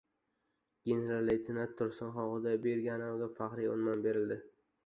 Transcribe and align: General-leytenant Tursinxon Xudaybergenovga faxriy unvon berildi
General-leytenant 0.91 1.77
Tursinxon 1.81 2.31
Xudaybergenovga 2.31 3.31
faxriy 3.37 3.73
unvon 3.77 4.07
berildi 4.09 4.41